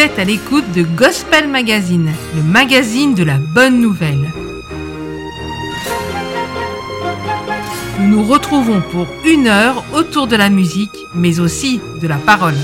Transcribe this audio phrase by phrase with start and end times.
[0.00, 4.32] Êtes à l'écoute de Gospel Magazine, le magazine de la bonne nouvelle.
[7.98, 12.54] Nous nous retrouvons pour une heure autour de la musique, mais aussi de la parole.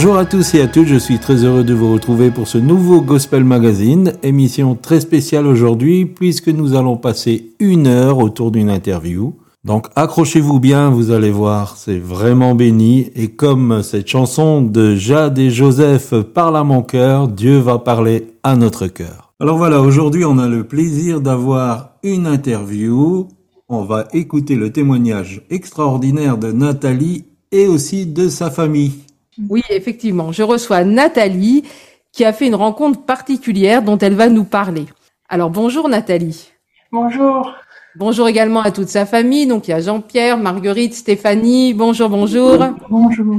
[0.00, 2.56] Bonjour à tous et à toutes, je suis très heureux de vous retrouver pour ce
[2.56, 8.70] nouveau Gospel Magazine, émission très spéciale aujourd'hui puisque nous allons passer une heure autour d'une
[8.70, 9.34] interview.
[9.64, 15.36] Donc accrochez-vous bien, vous allez voir, c'est vraiment béni et comme cette chanson de Jade
[15.40, 19.32] et Joseph parle à mon cœur, Dieu va parler à notre cœur.
[19.40, 23.26] Alors voilà, aujourd'hui on a le plaisir d'avoir une interview.
[23.68, 29.07] On va écouter le témoignage extraordinaire de Nathalie et aussi de sa famille.
[29.48, 30.32] Oui, effectivement.
[30.32, 31.64] Je reçois Nathalie
[32.12, 34.86] qui a fait une rencontre particulière dont elle va nous parler.
[35.28, 36.50] Alors bonjour Nathalie.
[36.90, 37.54] Bonjour.
[37.96, 39.46] Bonjour également à toute sa famille.
[39.46, 41.74] Donc il y a Jean-Pierre, Marguerite, Stéphanie.
[41.74, 42.56] Bonjour, bonjour.
[42.88, 43.38] Bonjour.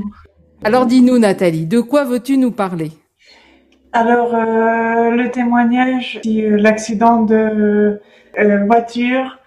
[0.63, 2.91] Alors dis-nous Nathalie, de quoi veux-tu nous parler?
[3.91, 7.99] Alors euh, le témoignage, euh, l'accident de
[8.37, 9.39] euh, voiture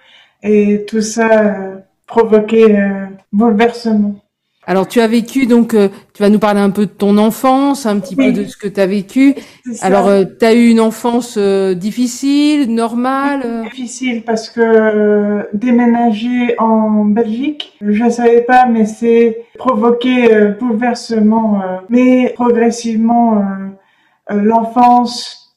[0.42, 1.76] et tout ça euh,
[2.06, 4.16] provoqué euh, bouleversement.
[4.64, 7.84] Alors tu as vécu donc euh, tu vas nous parler un peu de ton enfance,
[7.84, 8.32] un petit Oui.
[8.32, 9.34] peu de ce que tu as vécu.
[9.80, 13.62] Alors tu as eu une enfance euh, difficile, normale euh?
[13.64, 21.60] Difficile parce que euh, déménager en Belgique, je savais pas, mais c'est provoqué euh, bouleversement.
[21.60, 25.56] euh, mais progressivement, euh, euh, l'enfance,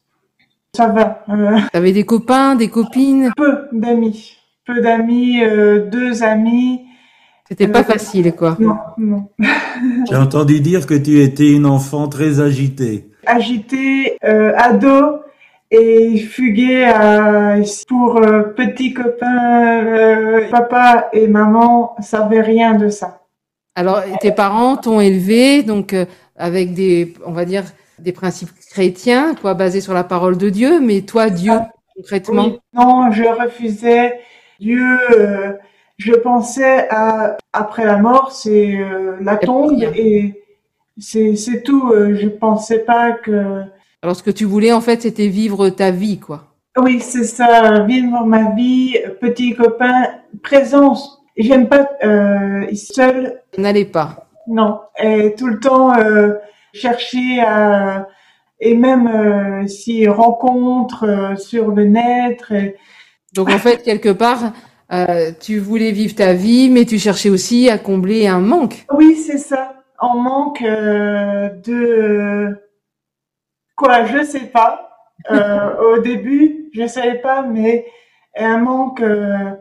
[0.75, 1.23] ça va.
[1.29, 3.31] Euh, T'avais des copains, des copines?
[3.37, 4.35] Peu d'amis,
[4.65, 6.81] peu d'amis, euh, deux amis.
[7.47, 8.57] C'était pas Euh, facile quoi.
[8.59, 9.29] Non, non.
[10.09, 13.09] J'ai entendu dire que tu étais une enfant très agitée.
[13.25, 15.19] Agité, euh, ado.
[15.71, 17.55] Et fugué à,
[17.87, 23.21] pour euh, petits copains, euh, papa et maman savaient rien de ça.
[23.75, 26.05] Alors tes parents t'ont élevé donc euh,
[26.37, 27.63] avec des on va dire
[27.99, 31.53] des principes chrétiens quoi basés sur la parole de Dieu, mais toi Dieu
[31.97, 32.45] concrètement?
[32.45, 32.59] Oui.
[32.73, 34.19] Non, je refusais
[34.61, 34.87] Dieu.
[35.97, 40.43] Je pensais à après la mort, c'est euh, la tombe et
[40.97, 41.91] c'est c'est tout.
[41.91, 43.61] euh, je pensais pas que.
[44.01, 46.43] Alors ce que tu voulais en fait c'était vivre ta vie quoi.
[46.77, 47.83] Oui, c'est ça.
[47.85, 50.07] Vivre ma vie, petit copain,
[50.43, 51.21] présence.
[51.37, 53.41] J'aime pas euh, seul.
[53.57, 54.27] N'allait pas.
[54.47, 56.33] Non, et tout le temps euh,
[56.73, 58.07] chercher à
[58.59, 62.41] et même euh, si rencontre euh, sur le net.
[62.51, 62.75] et-
[63.33, 64.51] Donc en fait quelque part
[64.91, 68.85] euh, tu voulais vivre ta vie, mais tu cherchais aussi à combler un manque.
[68.91, 69.83] Oui, c'est ça.
[69.97, 72.55] En manque euh, de
[73.75, 74.89] quoi, je sais pas.
[75.31, 77.85] Euh, au début, je savais pas, mais
[78.37, 79.57] un manque, un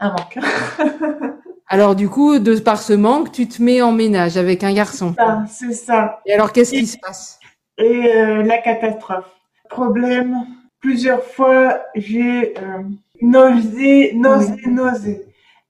[0.00, 0.38] manque.
[1.68, 5.14] Alors du coup, de par ce manque, tu te mets en ménage avec un garçon.
[5.16, 6.20] Ça, c'est ça.
[6.26, 7.40] Et alors qu'est-ce qui se passe?
[7.78, 8.12] Et
[8.44, 9.30] la catastrophe.
[9.70, 10.36] Problème.
[10.80, 12.54] Plusieurs fois, j'ai
[13.22, 15.26] euh, nausé, nausé, nausé.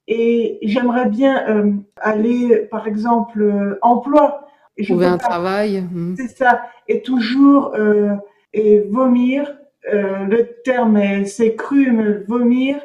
[0.06, 4.46] Et j'aimerais bien euh, aller, par exemple, euh, emploi.
[4.76, 5.29] Je Trouver un pas.
[5.29, 6.14] travail hmm.
[6.19, 6.62] C'est ça.
[6.88, 8.11] Et toujours euh,
[8.52, 9.56] et vomir.
[9.93, 12.81] Euh, le terme est- c'est cru, mais vomir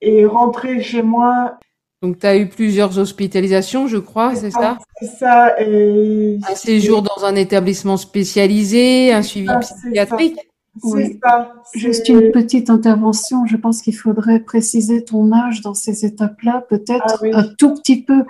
[0.00, 1.58] et rentrer chez moi.
[2.02, 5.60] Donc tu as eu plusieurs hospitalisations, je crois, c'est ça C'est ça.
[5.60, 10.38] Et Un séjour dans un établissement spécialisé, un suivi psychiatrique?
[10.82, 11.20] C'est Oui.
[11.22, 11.52] ça.
[11.74, 13.46] Juste une petite intervention.
[13.46, 17.30] Je pense qu'il faudrait préciser ton âge dans ces étapes-là, peut-être Ah oui.
[17.34, 18.24] un tout petit peu,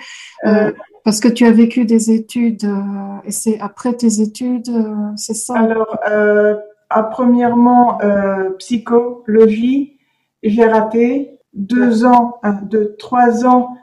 [0.45, 0.73] euh, Euh,
[1.05, 5.35] parce que tu as vécu des études euh, et c'est après tes études, euh, c'est
[5.35, 5.55] ça?
[5.59, 6.57] Alors, euh,
[6.91, 9.99] à premièrement, euh, psychologie,
[10.43, 13.77] j'ai raté deux ans, hein, de trois ans.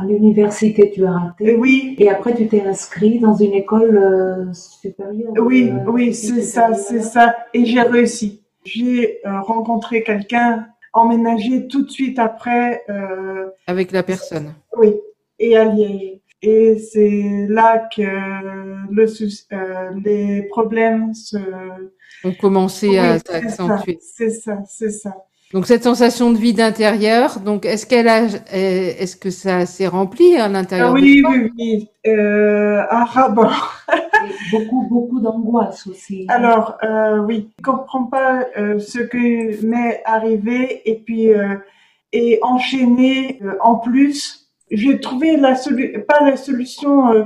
[0.00, 1.50] À l'université, tu as raté.
[1.50, 5.32] Et oui, Et après, tu t'es inscrit dans une école euh, supérieure.
[5.38, 7.36] oui, euh, oui, c'est ça, c'est ça.
[7.52, 8.42] Et j'ai réussi.
[8.64, 14.54] J'ai euh, rencontré quelqu'un, emménagé tout de suite après, euh, avec la personne.
[14.76, 14.94] oui,
[15.38, 16.18] et à Liège.
[16.42, 19.04] Et c'est là que le,
[19.52, 21.36] euh, les problèmes se...
[22.24, 23.98] On commençait Oui, à s'accentuer.
[24.00, 25.14] C'est ça, c'est ça.
[25.52, 30.36] Donc cette sensation de vide intérieure, donc est-ce qu'elle a, est-ce que ça s'est rempli
[30.36, 31.88] à l'intérieur Ah oui, oui, oui.
[32.06, 33.50] Euh, un rabat.
[33.92, 36.24] et beaucoup, beaucoup d'angoisse aussi.
[36.28, 41.56] Alors, euh, oui, je comprends pas euh, ce que m'est arrivé et puis euh,
[42.12, 44.48] et enchaîné euh, en plus.
[44.70, 47.12] J'ai trouvé la solution, pas la solution.
[47.12, 47.24] euh,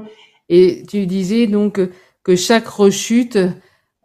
[0.49, 1.91] Et tu disais donc que-
[2.23, 3.37] que chaque rechute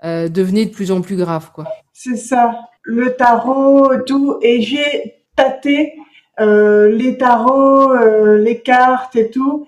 [0.04, 1.66] euh, devenait de plus en plus grave, quoi.
[1.94, 4.40] c'est ça, le tarot, tout.
[4.42, 5.94] Et j'ai tâté
[6.40, 9.68] euh, les tarots, euh, les cartes et tout.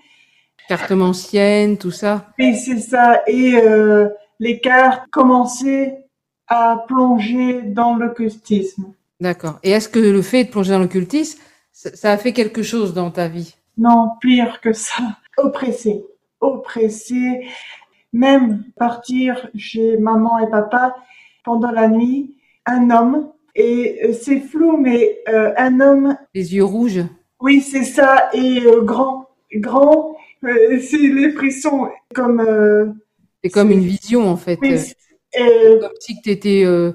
[0.68, 2.32] Cartomancienne, tout ça.
[2.38, 3.22] Et c'est ça.
[3.26, 4.08] Et euh,
[4.40, 6.04] les cartes commençaient
[6.48, 8.92] à plonger dans l'occultisme.
[9.20, 9.58] D'accord.
[9.62, 11.40] Et est-ce que le fait de plonger dans l'occultisme,
[11.72, 13.54] ça, ça a fait quelque chose dans ta vie?
[13.78, 15.04] Non, pire que ça.
[15.36, 16.04] Oppressé.
[16.40, 17.46] Oppressé.
[18.12, 20.96] Même partir chez maman et papa
[21.44, 26.64] pendant la nuit, un homme, et euh, c'est flou, mais euh, un homme, Les yeux
[26.64, 27.04] rouges
[27.40, 30.14] oui, c'est ça, et euh, grand, grand,
[30.44, 32.86] euh, c'est les frissons, comme, euh,
[33.42, 34.58] C'est comme une vision, en fait.
[34.62, 34.78] oui,
[35.36, 36.92] Comme si tu étais euh,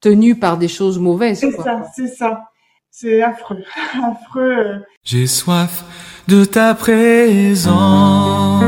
[0.00, 2.44] tenu par des choses mauvaises, c'est ça, c'est ça.
[2.90, 3.62] C'est affreux,
[4.04, 4.84] affreux.
[5.02, 5.84] J'ai soif
[6.28, 8.62] de ta présence,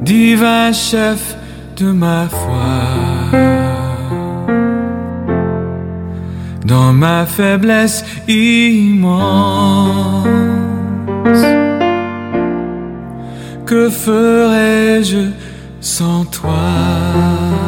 [0.00, 1.36] divin chef
[1.76, 3.15] de ma foi.
[6.64, 10.26] Dans ma faiblesse immense.
[13.64, 15.30] Que ferais-je
[15.80, 17.65] sans toi?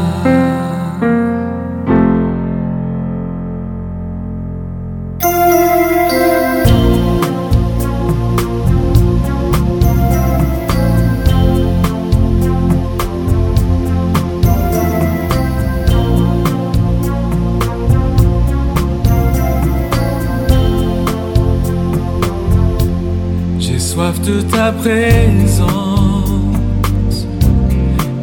[24.59, 25.69] Ta présence,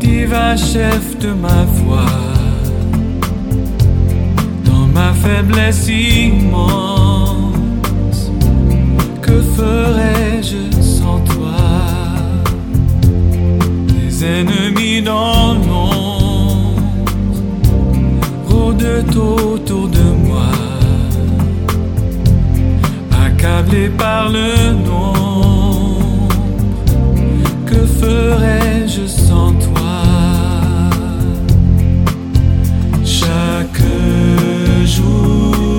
[0.01, 2.07] divin chef de ma foi,
[4.65, 7.53] dans ma faiblesse immense.
[9.21, 11.55] Que ferais-je sans toi?
[13.95, 16.81] Les ennemis dans l'ombre
[18.49, 20.51] rôdent autour de moi
[23.25, 25.24] accablé par le nombre.
[27.75, 29.97] Que ferais-je sans toi?
[33.03, 33.83] Chaque
[34.85, 35.74] jour,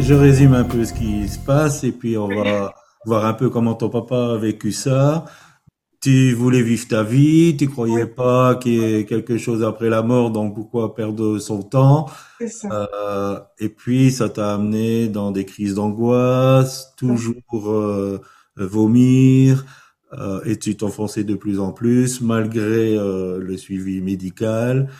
[0.00, 2.74] Je résume un peu ce qui se passe et puis on va
[3.06, 5.24] voir un peu comment ton papa a vécu ça.
[6.00, 10.02] Tu voulais vivre ta vie, tu croyais pas qu'il y ait quelque chose après la
[10.02, 12.10] mort, donc pourquoi perdre son temps?
[12.46, 12.88] Ça.
[12.94, 18.20] Euh, et puis ça t'a amené dans des crises d'angoisse, toujours euh,
[18.56, 19.64] vomir,
[20.12, 24.90] euh, et tu t'enfonçais de plus en plus malgré le suivi médical.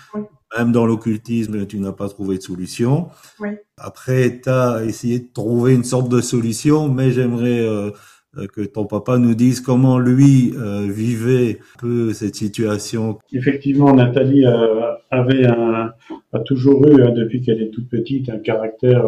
[0.56, 3.08] Même dans l'occultisme, tu n'as pas trouvé de solution.
[3.40, 3.49] Oui.
[3.76, 7.90] Après, tu as essayé de trouver une sorte de solution, mais j'aimerais euh,
[8.38, 13.18] euh, que ton papa nous dise comment lui euh, vivait un peu cette situation.
[13.32, 15.92] Effectivement, Nathalie a- avait un,
[16.32, 19.04] a toujours eu, hein, depuis qu'elle est toute petite, un caractère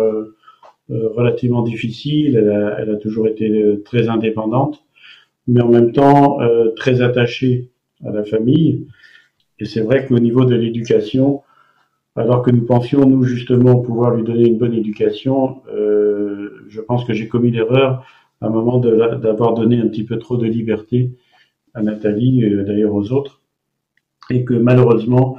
[0.88, 2.36] relativement difficile.
[2.36, 4.84] Elle a, elle a toujours été très indépendante,
[5.48, 7.70] mais en même temps euh, très attachée
[8.04, 8.86] à la famille.
[9.58, 11.42] Et c'est vrai qu'au niveau de l'éducation,
[12.14, 17.04] alors que nous pensions, nous, justement, pouvoir lui donner une bonne éducation, euh, je pense
[17.04, 18.04] que j'ai commis l'erreur
[18.40, 21.10] à un moment d'avoir donné un petit peu trop de liberté
[21.74, 23.40] à Nathalie, euh, d'ailleurs aux autres.
[24.30, 25.38] Et que malheureusement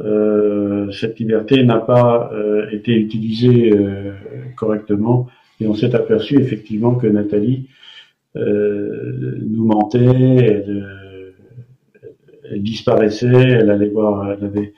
[0.00, 4.12] euh, cette liberté n'a pas euh, été utilisée euh,
[4.56, 5.26] correctement.
[5.60, 7.68] Et on s'est aperçu effectivement que Nathalie
[8.36, 10.86] euh, nous mentait, elle,
[12.50, 14.74] elle disparaissait, elle allait voir, elle avait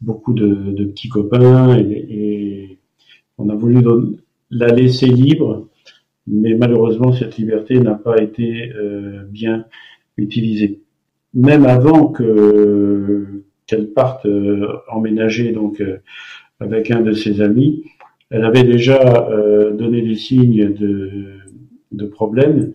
[0.00, 2.78] beaucoup de, petits copains et,
[3.38, 3.82] on a voulu
[4.50, 5.68] la laisser libre,
[6.26, 9.64] mais malheureusement cette liberté n'a pas été euh, bien
[10.18, 10.82] utilisée.
[11.32, 16.02] Même avant que qu'elle parte euh, emménager donc euh,
[16.58, 17.84] avec un de ses amis,
[18.28, 19.28] elle avait déjà
[19.72, 21.38] donné des signes de,
[21.90, 22.74] de problèmes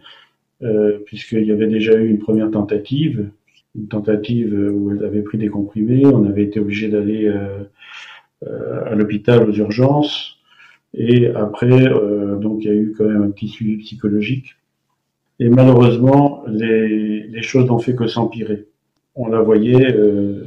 [1.05, 3.29] puisqu'il y avait déjà eu une première tentative,
[3.75, 7.63] une tentative où elle avait pris des comprimés, on avait été obligé d'aller euh,
[8.47, 10.35] euh, à l'hôpital aux urgences,
[10.97, 14.55] et après, euh, donc il y a eu quand même un petit suivi psychologique.
[15.39, 18.67] Et malheureusement, les, choses n'ont fait que s'empirer.
[19.15, 20.45] On la voyait, euh,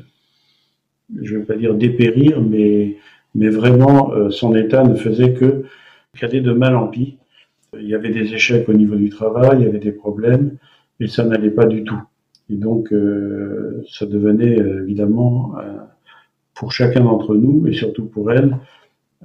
[1.21, 2.97] je ne vais pas dire dépérir, mais,
[3.35, 5.65] vraiment, euh, son état ne faisait que
[6.19, 7.19] qu'aller de mal en pis.
[7.79, 10.57] Il y avait des échecs au niveau du travail, il y avait des problèmes,
[10.99, 12.01] et ça n'allait pas du tout.
[12.51, 15.77] Et donc, euh, ça devenait euh, évidemment, euh,
[16.55, 18.57] pour chacun d'entre nous, et surtout pour elle,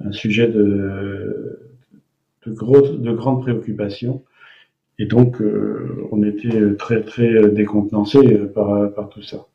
[0.04, 1.58] un sujet de,
[2.46, 4.22] de, grande préoccupation.
[4.98, 9.46] Et donc, euh, on était très, très décontenancés par, par tout ça.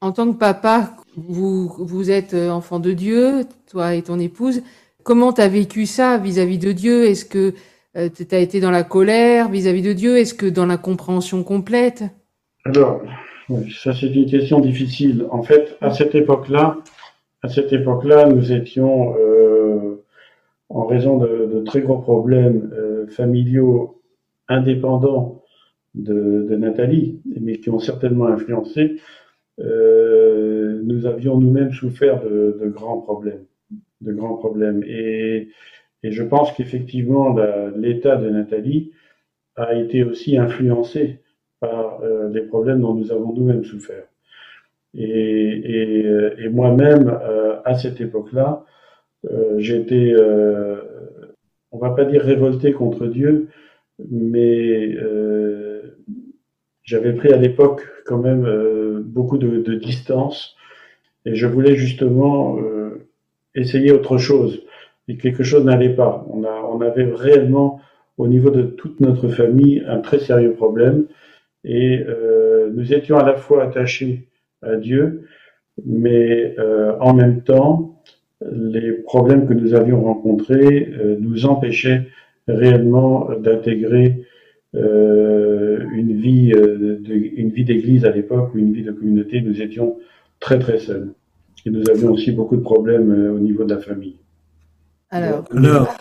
[0.00, 4.62] En tant que papa, vous, vous êtes euh, enfant de Dieu, toi et ton épouse.
[5.02, 7.04] Comment tu as vécu ça vis-à-vis de Dieu?
[7.06, 7.54] Est-ce que
[7.94, 10.18] tu as été dans la colère vis-à-vis de Dieu?
[10.18, 12.04] Est-ce que dans la compréhension complète?
[12.66, 13.00] Alors,
[13.80, 15.24] ça c'est une question difficile.
[15.30, 16.78] En fait, à cette époque-là,
[17.42, 20.02] à cette époque-là, nous étions, euh,
[20.68, 24.02] en raison de, de très gros problèmes euh, familiaux
[24.48, 25.44] indépendants
[25.94, 28.96] de, de Nathalie, mais qui ont certainement influencé,
[29.60, 33.44] euh, nous avions nous-mêmes souffert de, de grands problèmes,
[34.00, 34.82] de grands problèmes.
[34.84, 35.50] Et,
[36.02, 37.36] et je pense qu'effectivement,
[37.76, 38.90] l'état de Nathalie
[39.54, 41.20] a été aussi influencé
[41.60, 44.04] par euh, les problèmes dont nous avons nous-mêmes souffert.
[44.94, 48.64] Et, euh, moi-même, euh, à cette époque-là,
[49.58, 50.14] j'étais,
[51.72, 53.48] on va pas dire révolté contre Dieu,
[54.08, 54.96] mais
[56.84, 60.54] j'avais pris à l'époque quand même beaucoup de, distance
[61.24, 62.56] et je voulais justement
[63.56, 64.62] essayer autre chose.
[65.08, 66.24] Et quelque chose n'allait pas.
[66.30, 67.80] On, a, on avait réellement,
[68.18, 71.06] au niveau de toute notre famille, un très sérieux problème.
[71.66, 74.28] Et euh, nous étions à la fois attachés
[74.62, 75.26] à Dieu,
[75.84, 78.02] mais euh, en même temps,
[78.40, 82.06] les problèmes que nous avions rencontrés euh, nous empêchaient
[82.48, 84.26] réellement d'intégrer
[84.74, 89.40] euh, une vie, euh, de, une vie d'église à l'époque ou une vie de communauté.
[89.40, 89.96] Nous étions
[90.38, 91.12] très très seuls.
[91.64, 94.16] Et nous avions aussi beaucoup de problèmes euh, au niveau de la famille.
[95.10, 95.96] Alors, Alors,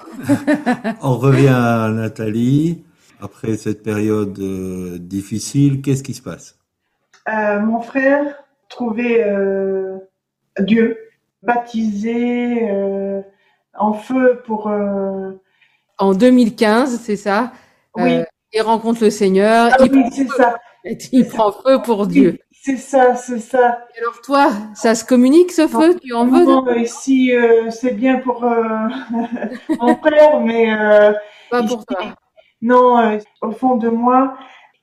[1.03, 2.83] on revient à Nathalie.
[3.21, 6.57] Après cette période euh, difficile, qu'est-ce qui se passe?
[7.29, 9.97] Euh, mon frère trouvait euh,
[10.59, 10.97] Dieu,
[11.41, 13.21] baptisé euh,
[13.77, 14.67] en feu pour...
[14.69, 15.31] euh,
[15.97, 17.51] en 2015, c'est ça?
[17.95, 18.23] Oui, Euh,
[18.53, 20.55] Il rencontre le Seigneur, ah il, oui, c'est ça.
[21.11, 22.37] il prend feu pour Dieu.
[22.51, 23.85] C'est ça, c'est ça.
[23.95, 25.97] Et Alors toi, ça se communique ce feu?
[26.01, 26.45] Tu en veux?
[26.45, 28.63] Non, ici, euh, c'est bien pour euh,
[29.79, 31.13] mon frère, mais euh,
[31.49, 32.15] Pas pour toi.
[32.65, 34.35] Non, euh, au fond de moi,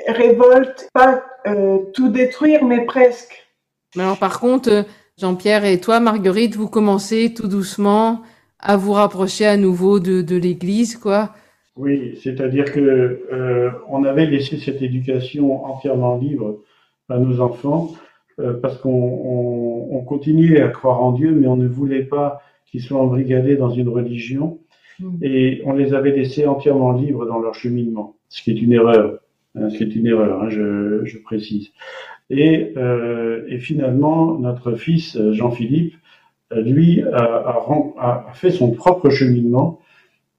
[0.06, 3.48] révolte, pas euh, tout détruire, mais presque.
[3.96, 4.82] Mais alors par contre, euh,
[5.18, 8.22] Jean-Pierre et toi, Marguerite, vous commencez tout doucement
[8.60, 11.30] à vous rapprocher à nouveau de, de l'Église, quoi.
[11.76, 12.80] Oui, c'est-à-dire que
[13.32, 16.60] euh, on avait laissé cette éducation entièrement libre
[17.08, 17.90] à nos enfants
[18.38, 22.42] euh, parce qu'on on, on continuait à croire en Dieu, mais on ne voulait pas
[22.70, 24.60] qu'ils soient embrigadés dans une religion.
[25.22, 29.18] Et on les avait laissés entièrement libres dans leur cheminement, ce qui est une erreur,
[29.54, 31.70] hein, ce qui est une erreur, hein, je, je précise.
[32.30, 35.94] Et, euh, et finalement, notre fils euh, Jean-Philippe,
[36.52, 39.80] euh, lui, a, a a fait son propre cheminement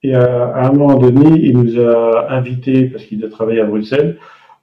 [0.04, 3.66] et à, à un moment donné, il nous a invités, parce qu'il a travaillé à
[3.66, 4.18] Bruxelles,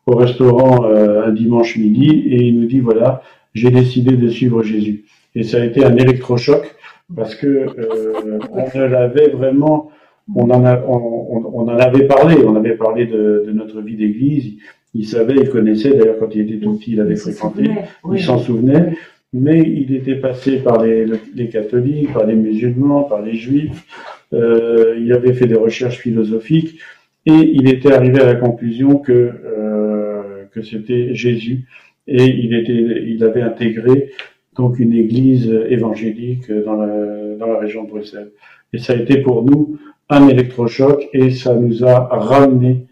[0.06, 3.22] au restaurant euh, un dimanche midi, et il nous dit, voilà,
[3.54, 5.04] j'ai décidé de suivre Jésus.
[5.34, 6.76] Et ça a été un électrochoc,
[7.16, 9.90] parce que euh, on ne l'avait vraiment,
[10.34, 13.96] on en, a, on, on- en avait parlé, on avait parlé de, de notre vie
[13.96, 14.54] d'église,
[14.94, 17.70] il savait, il connaissait, d'ailleurs quand il était tout petit, il avait fréquenté,
[18.04, 18.18] oui.
[18.18, 18.94] il s'en souvenait,
[19.32, 23.84] mais il était passé par les, les catholiques, par les musulmans, par les juifs,
[24.32, 26.78] euh, il avait fait des recherches philosophiques.
[27.26, 31.66] Et il était arrivé à la conclusion que euh, que c'était Jésus.
[32.06, 32.72] Et il était
[33.06, 34.10] il avait intégré
[34.56, 38.32] donc une église évangélique dans la dans la région de Bruxelles
[38.72, 42.86] et ça a été pour nous un électrochoc et ça nous a ramené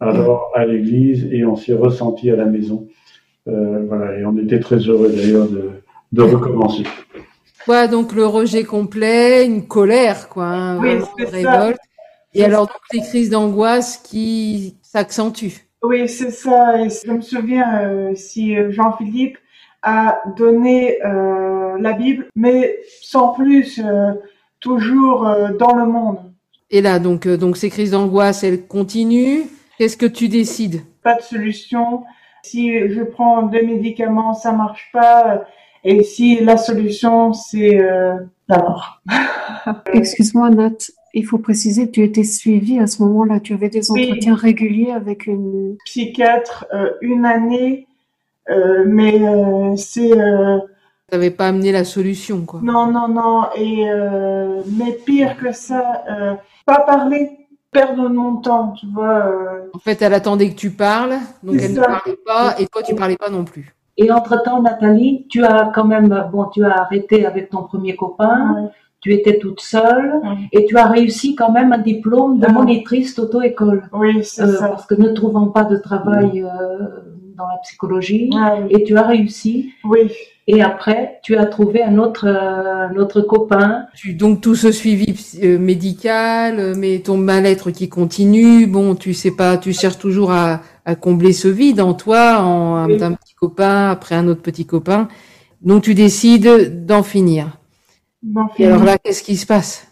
[0.00, 2.86] alors à l'église et on s'est ressenti à la maison
[3.46, 5.64] Euh, voilà et on était très heureux d'ailleurs de
[6.12, 6.84] de recommencer.
[7.66, 11.30] Voilà, donc le rejet complet, une colère, quoi, hein, Oui, une ça.
[11.38, 11.78] révolte.
[12.34, 15.66] Et alors, donc, les crises d'angoisse qui s'accentuent.
[15.82, 16.80] Oui, c'est ça.
[16.84, 19.38] Et je me souviens euh, si euh, Jean-Philippe
[19.84, 24.12] a donné euh, la Bible, mais sans plus, euh,
[24.60, 26.18] toujours euh, dans le monde.
[26.70, 29.42] Et là, donc, euh, donc ces crises d'angoisse, elles continuent.
[29.78, 30.82] Qu'est-ce que tu décides?
[31.02, 32.02] Pas de solution.
[32.42, 35.44] Si je prends deux médicaments, ça marche pas.
[35.84, 38.14] Et si la solution, c'est euh,
[38.48, 39.02] la mort.
[39.92, 40.78] Excuse-moi, Nat.
[41.16, 43.38] Il faut préciser que tu étais suivi à ce moment-là.
[43.40, 44.06] Tu avais des Oui.
[44.10, 45.76] entretiens réguliers avec une.
[45.84, 47.86] Psychiatre, euh, une année,
[48.48, 50.58] mais euh, c'est euh,
[51.10, 52.60] Ça n'avait pas amené la solution, quoi.
[52.62, 53.44] non, non, non.
[53.56, 56.34] Et euh, mais pire que ça, euh,
[56.66, 57.30] pas parler,
[57.70, 59.26] perdre mon temps, tu vois.
[59.26, 62.66] euh, En fait, elle attendait que tu parles, donc C'est elle ne parlait pas, et
[62.66, 63.74] toi, tu parlais pas non plus.
[63.96, 68.54] Et entre-temps, Nathalie, tu as quand même, bon, tu as arrêté avec ton premier copain,
[68.56, 68.68] ouais.
[69.00, 70.36] tu étais toute seule, Ouais.
[70.52, 72.52] et tu as réussi quand même un diplôme de Ah.
[72.52, 73.88] monitrice d'auto-école.
[73.92, 74.68] Oui, c'est Euh, ça.
[74.68, 76.88] parce que ne trouvant pas de travail euh,
[77.34, 78.68] dans la psychologie, Ah, oui.
[78.74, 79.72] et tu as réussi.
[79.84, 80.10] oui.
[80.46, 83.86] Et après, tu as trouvé un autre, euh, un autre copain.
[84.12, 89.30] Donc tout ce suivi euh, médical, euh, mais ton mal-être qui continue, bon, tu sais
[89.30, 93.02] pas, tu cherches toujours à, à combler ce vide en toi, en un, Oui.
[93.02, 95.08] un petit copain, après un autre petit copain.
[95.62, 97.56] Donc tu décides d'en finir.
[98.22, 99.88] Bon, Et alors là, qu'est-ce qui se passe?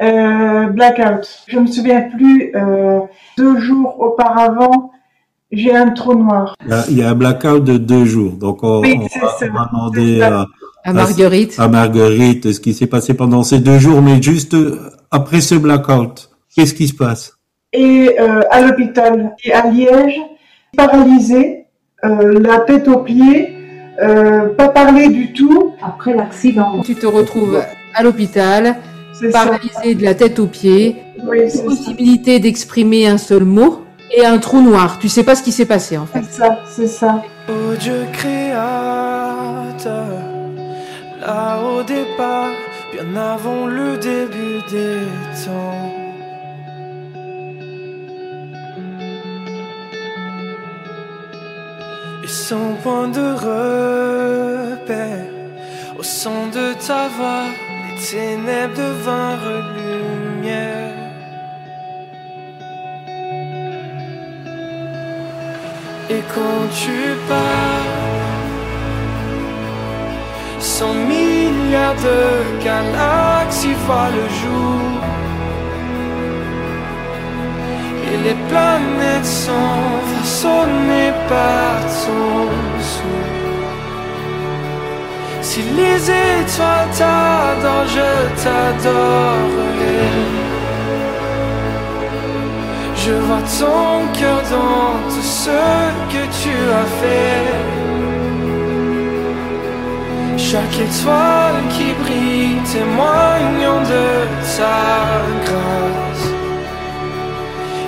[0.00, 1.28] Euh, blackout.
[1.48, 2.50] Je me souviens plus.
[2.56, 3.00] Euh,
[3.36, 4.90] deux jours auparavant,
[5.52, 6.54] j'ai un trou noir.
[6.66, 8.32] Il y a, il y a un blackout de deux jours.
[8.32, 9.46] Donc, on, Oui, on c'est va, ça.
[9.50, 10.46] on va demander à,
[10.84, 14.80] À Marguerite à Marguerite ce qui s'est passé pendant ces deux jours, mais juste euh,
[15.10, 17.36] après ce blackout, qu'est-ce qui se passe?
[17.72, 20.20] Et euh, à l'hôpital, et à Liège,
[20.76, 21.66] paralysé,
[22.04, 23.54] euh, la tête aux pieds,
[24.02, 25.72] euh, pas parler du tout.
[25.82, 27.60] Après l'accident, Tu te retrouves
[27.94, 28.76] à l'hôpital,
[29.12, 29.44] C'est ça.
[29.44, 30.96] paralysé de la tête aux pieds,
[31.28, 33.81] Oui, possibilité d'exprimer un seul mot?
[34.12, 34.98] Et un trou noir.
[34.98, 36.22] Tu sais pas ce qui s'est passé en fait.
[36.28, 37.22] C'est ça, c'est ça.
[37.48, 38.62] Ô Dieu créateur,
[41.20, 42.52] là au départ,
[42.92, 45.00] bien avant le début des
[45.44, 45.92] temps.
[52.24, 55.26] Et sans point de repère,
[55.98, 57.46] au son de ta voix,
[57.88, 61.01] les ténèbres devinrent lumière.
[66.14, 68.28] Et quand tu pars,
[70.58, 72.22] cent milliards de
[72.62, 74.90] galaxies voient le jour.
[78.08, 82.36] Et les planètes sont façonnées par ton
[82.92, 83.56] souffle.
[85.40, 88.10] Si les étoiles t'adorent, je
[88.42, 90.51] t'adorerai.
[93.04, 95.58] Je vois ton cœur dans tout ce
[96.12, 97.48] que tu as fait.
[100.38, 104.06] Chaque étoile qui brille témoignant de
[104.56, 104.78] ta
[105.46, 106.28] grâce.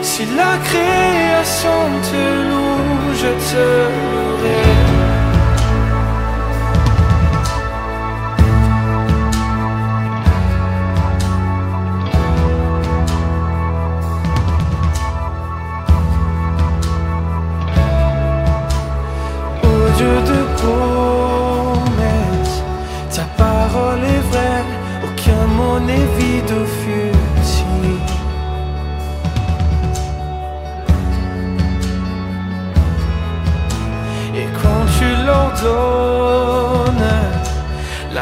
[0.02, 4.33] Si la création te loue, je te louerai.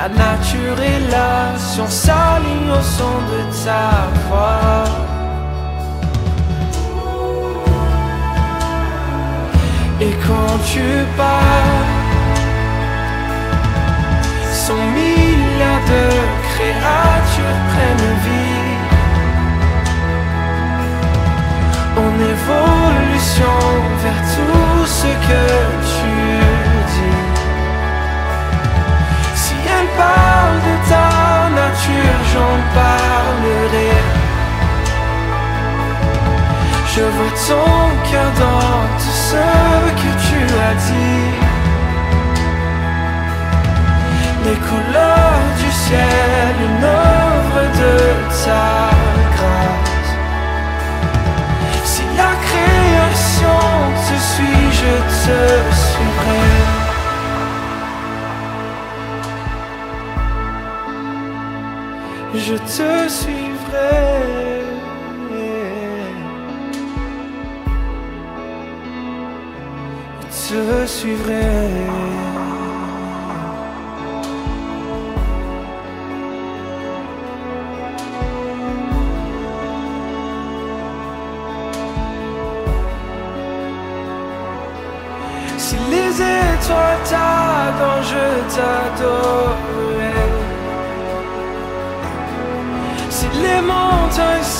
[0.02, 3.86] La nature et la science s'alignent au son de ta
[4.26, 4.84] voix.
[10.00, 11.90] Et quand tu pars,
[14.66, 16.04] son milliards de
[16.50, 18.72] créatures prennent vie.
[22.04, 23.58] En évolution
[24.02, 25.42] vers tout ce que
[25.86, 25.91] tu
[29.96, 31.08] parle de ta
[31.60, 33.92] nature, j'en parlerai.
[36.94, 39.44] Je vois ton cœur dans tout ce
[40.00, 41.52] que tu as dit.
[44.44, 47.94] Les couleurs du ciel, une œuvre de
[48.44, 49.11] ta
[62.44, 64.62] Je te suivrai.
[70.30, 72.01] Je te suivrai.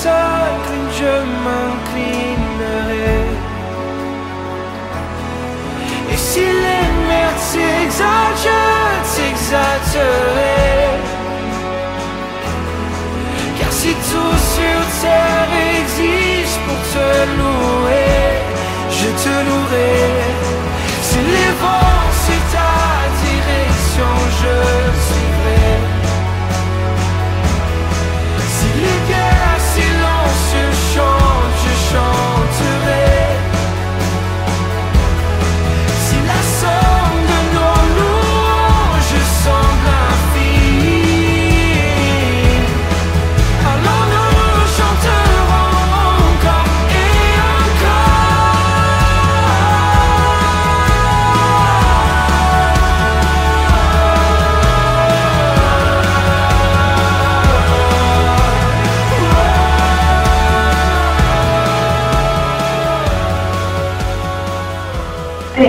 [0.05, 3.21] Je m'inclinerai.
[6.13, 8.63] Et si les mers s'exaltent, je
[9.15, 10.63] t'exalterai.
[13.59, 18.33] Car si tout sur terre existe pour te louer,
[18.91, 20.42] je te louerai.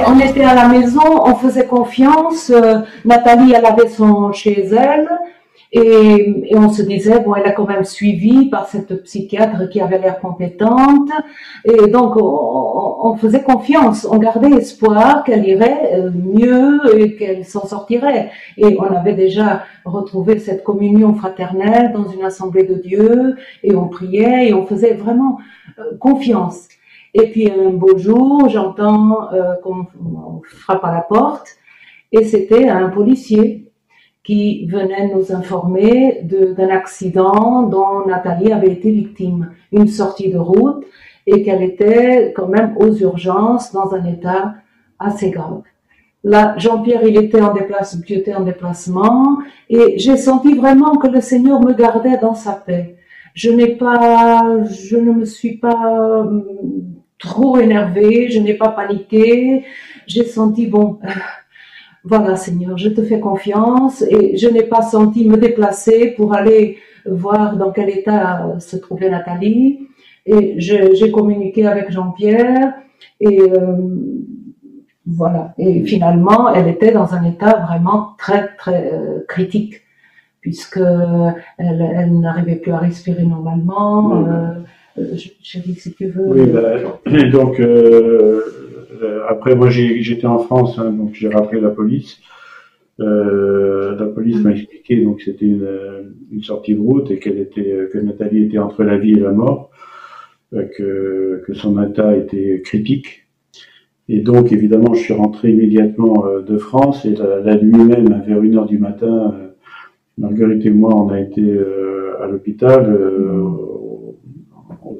[0.08, 2.50] On était à la maison, on faisait confiance.
[2.50, 5.08] euh, Nathalie, elle avait son chez elle.
[5.76, 9.98] Et, on se disait, bon, elle a quand même suivi par cette psychiatre qui avait
[9.98, 11.10] l'air compétente.
[11.66, 17.16] Et donc, on, on- on faisait confiance, on gardait espoir qu'elle irait euh, mieux et
[17.16, 18.30] qu'elle s'en sortirait.
[18.58, 23.36] Et on avait déjà retrouvé cette communion fraternelle dans une assemblée de Dieu.
[23.64, 25.40] Et on priait et on faisait vraiment
[25.80, 26.68] euh, confiance.
[27.14, 31.48] Et puis un beau jour, j'entends euh, qu'on on frappe à la porte
[32.12, 33.72] et c'était un policier
[34.24, 40.86] qui venait nous informer d'un accident dont Nathalie avait été victime, une sortie de route
[41.28, 44.56] et qu'elle était quand même aux urgences dans un état
[44.98, 45.62] assez grave.
[46.24, 51.20] Là, Jean-Pierre, il était en déplacement, j'étais en déplacement et j'ai senti vraiment que le
[51.20, 52.96] Seigneur me gardait dans sa paix.
[53.34, 56.26] Je n'ai pas, je ne me suis pas
[57.24, 59.64] trop énervée, je n'ai pas paniqué.
[60.06, 61.08] J'ai senti, bon, euh,
[62.04, 66.78] voilà Seigneur, je te fais confiance et je n'ai pas senti me déplacer pour aller
[67.06, 69.88] voir dans quel état se trouvait Nathalie.
[70.26, 72.74] Et j'ai communiqué avec Jean-Pierre
[73.20, 73.78] et euh,
[75.06, 75.54] voilà.
[75.58, 79.82] Et finalement, elle était dans un état vraiment très très euh, critique
[80.40, 80.78] puisque
[81.58, 84.26] elle, elle n'arrivait plus à respirer normalement.
[84.28, 84.60] Euh,
[85.42, 86.24] chérie, si tu veux.
[86.26, 86.76] Oui, bah,
[87.32, 88.42] donc euh,
[89.02, 92.20] euh, après moi j'étais en France, hein, donc j'ai rappelé la police.
[93.00, 97.90] Euh, la police m'a expliqué donc c'était une, une sortie de route et qu'elle était
[97.92, 99.72] que Nathalie était entre la vie et la mort,
[100.54, 103.28] euh, que, que son état était critique.
[104.10, 108.22] Et donc évidemment je suis rentré immédiatement euh, de France et la, la nuit même
[108.28, 109.48] vers une heure du matin, euh,
[110.18, 113.73] Marguerite et moi on a été euh, à l'hôpital euh,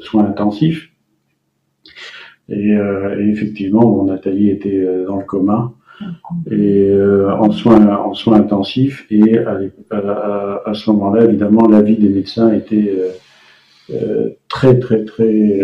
[0.04, 0.90] soins intensifs.
[2.50, 5.74] Et, euh, et effectivement, bon, Nathalie était euh, dans le coma
[6.50, 9.06] et euh, en soins en soins intensifs.
[9.10, 9.60] Et à,
[10.66, 12.94] à, ce moment-là, évidemment, l'avis des médecins était
[13.92, 15.60] euh, très très très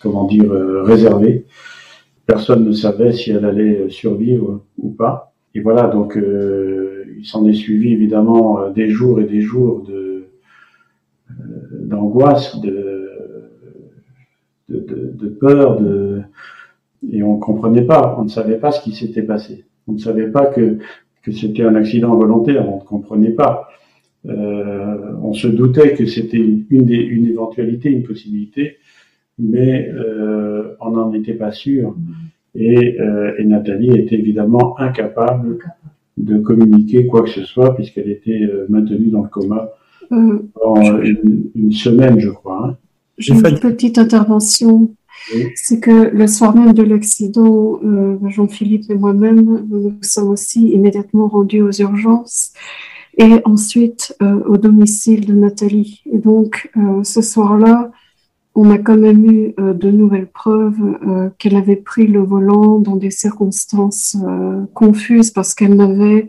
[0.00, 0.50] comment dire
[0.84, 1.46] réservé.
[2.26, 5.32] Personne ne savait si elle allait survivre ou pas.
[5.54, 10.26] Et voilà, donc il s'en est suivi évidemment des jours et des jours de
[11.72, 12.95] d'angoisse, de
[14.68, 16.22] de, de, de peur, de
[17.12, 19.64] et on comprenait pas, on ne savait pas ce qui s'était passé.
[19.86, 20.78] On ne savait pas que
[21.22, 23.68] que c'était un accident volontaire, on ne comprenait pas.
[24.28, 26.38] Euh, on se doutait que c'était
[26.70, 28.76] une, des- une éventualité, une possibilité,
[29.38, 31.96] mais euh, on n'en était pas sûr.
[32.54, 35.58] Et, euh, et Nathalie était évidemment incapable
[36.16, 39.70] de communiquer quoi que ce soit puisqu'elle était euh, maintenue dans le coma
[40.12, 42.60] Euh, pendant une, une semaine, je crois.
[42.68, 42.76] hein.
[43.18, 44.90] J'ai une petite intervention.
[45.34, 45.46] Oui.
[45.54, 50.68] C'est que le soir même de l'accident, euh, Jean-Philippe et moi-même, nous nous sommes aussi
[50.68, 52.52] immédiatement rendus aux urgences
[53.18, 56.02] et ensuite euh, au domicile de Nathalie.
[56.12, 57.90] Et donc, euh, ce soir-là,
[58.54, 62.96] on a quand même eu euh, de nouvelles preuves qu'elle avait pris le volant dans
[62.96, 64.16] des circonstances
[64.74, 66.28] confuses parce qu'elle n'avait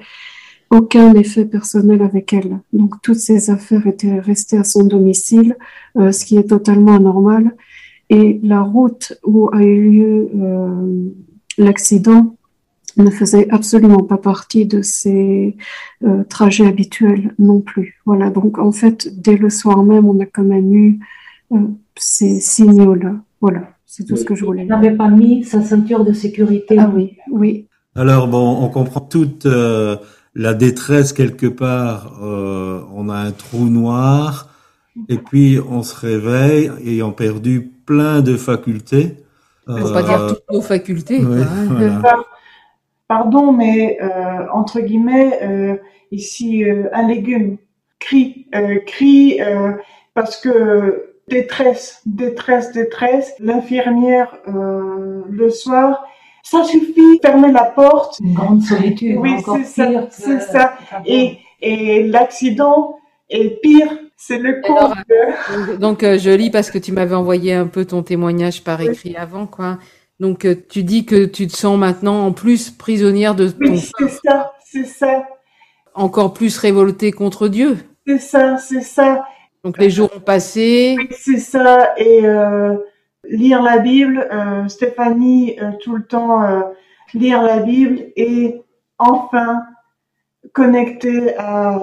[0.69, 2.59] aucun effet personnel avec elle.
[2.73, 5.55] Donc, toutes ses affaires étaient restées à son domicile,
[5.97, 7.55] euh, ce qui est totalement anormal.
[8.09, 11.09] Et la route où a eu lieu euh,
[11.57, 12.37] l'accident
[13.03, 15.55] ne faisait absolument pas partie de ses
[16.03, 18.01] euh, trajets habituels non plus.
[18.05, 20.99] Voilà, donc en fait, dès le soir même, on a quand même eu
[21.51, 21.57] euh,
[21.95, 23.15] ces signaux-là.
[23.39, 24.75] Voilà, c'est tout ce que je voulais dire.
[24.75, 26.77] n'avait pas mis sa ceinture de sécurité?
[26.79, 27.67] Ah oui, oui.
[27.95, 29.97] Alors bon, on comprend toute euh,
[30.37, 32.19] la détresse quelque part.
[32.23, 34.49] Euh, on a un trou noir
[35.09, 39.17] et puis on se réveille ayant perdu plein de facultés.
[39.65, 41.19] Faut pas dire toutes nos facultés.
[41.19, 41.99] oui, quoi, hein.
[41.99, 42.23] voilà.
[43.07, 45.75] Pardon, mais euh, entre guillemets, euh,
[46.11, 47.57] ici, euh, un légume.
[47.99, 49.71] Crie, euh, crie, euh,
[50.13, 53.33] parce que détresse, détresse, détresse.
[53.39, 56.05] L'infirmière, euh, le soir,
[56.49, 58.19] ça suffit, fermez la porte.
[58.19, 60.73] Une grande solitude, Oui, c'est ça, c'est ça.
[61.05, 62.97] Et, et l'accident
[63.29, 65.67] est pire, c'est le Alors, couple.
[65.71, 68.79] Donc, donc, euh, je lis parce que tu m'avais envoyé un peu ton témoignage par
[68.79, 68.87] Oui.
[68.87, 69.77] écrit avant, quoi.
[70.19, 73.79] Donc, euh, tu dis que tu te sens maintenant en plus prisonnière de ton, Oui,
[73.99, 75.23] c'est ça, c'est ça,
[75.93, 77.77] encore plus révoltée contre Dieu.
[78.07, 79.25] c'est ça, c'est ça.
[79.63, 80.95] Donc, les jours ont passé.
[80.97, 81.93] Oui, c'est ça.
[81.97, 82.75] Et euh,
[83.29, 86.61] lire la Bible, euh, Stéphanie, euh, tout le temps euh,
[87.13, 88.61] lire la Bible et
[88.97, 89.63] enfin
[90.53, 91.79] connecter à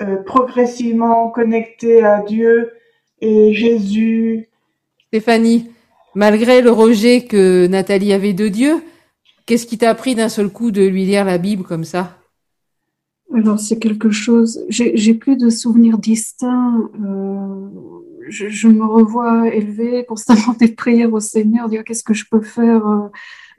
[0.00, 2.72] euh, progressivement connecter à Dieu
[3.20, 4.48] et Jésus.
[5.08, 5.70] Stéphanie,
[6.14, 8.82] malgré le rejet que Nathalie avait de Dieu,
[9.46, 12.18] qu'est-ce qui t'a pris d'un seul coup de lui lire la Bible comme ça?
[13.34, 14.62] Alors, c'est quelque chose.
[14.68, 16.90] J'ai j'ai plus de souvenirs distincts.
[17.00, 22.40] euh, je, me revois élever constamment des prières au Seigneur, dire qu'est-ce que je peux
[22.40, 22.86] faire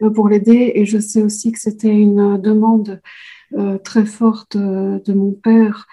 [0.02, 0.74] euh, pour l'aider?
[0.76, 3.02] Et je sais aussi que c'était une demande
[3.56, 5.88] euh, très forte euh, de mon père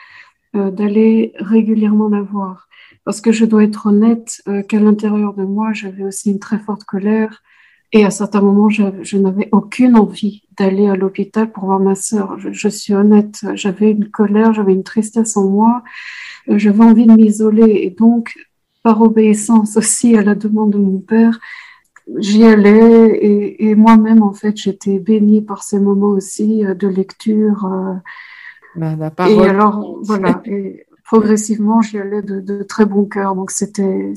[0.52, 2.66] d'aller régulièrement la voir.
[3.04, 6.82] Parce que je dois être honnête qu'à l'intérieur de moi, j'avais aussi une très forte
[6.82, 7.40] colère.
[7.92, 12.36] Et à certains moments, je, n'avais aucune envie d'aller à l'hôpital pour voir ma sœur.
[12.40, 15.84] Je, je suis honnête, j'avais une colère, j'avais une tristesse en moi,
[16.48, 17.82] j'avais envie de m'isoler.
[17.84, 18.34] Et donc,
[18.82, 21.38] par obéissance aussi à la demande de mon père,
[22.18, 26.88] j'y allais et, et moi-même, en fait, j'étais bénie par ces moments aussi euh, de
[26.88, 27.64] lecture.
[27.66, 27.94] euh,
[28.76, 33.34] Ben, la et alors, voilà, et progressivement, j'y allais de, de très bon cœur.
[33.34, 34.12] Donc, c'était,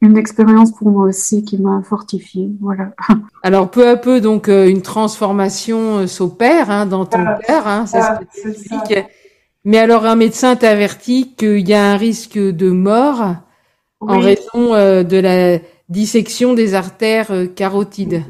[0.00, 2.50] une expérience pour moi aussi qui m'a fortifiée.
[2.60, 2.92] Voilà.
[3.44, 7.86] Alors, peu à peu, donc, euh, une transformation s'opère hein, dans ton Ah, père, hein,
[7.86, 8.54] c'est ah, ce que
[8.94, 9.02] tu.
[9.64, 13.36] Mais alors, un médecin t'avertit qu'il y a un risque de mort
[14.00, 18.22] en raison euh, de la dissection des artères euh, carotides.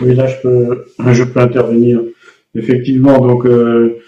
[0.00, 2.02] Oui, là, je peux, je peux intervenir.
[2.54, 3.98] Effectivement, donc euh,